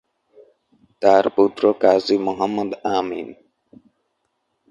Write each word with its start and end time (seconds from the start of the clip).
তার 1.01 1.25
পুত্র 1.35 1.63
কাজী 1.81 2.15
মুহম্মদ 2.27 2.69
আমিন। 2.97 3.27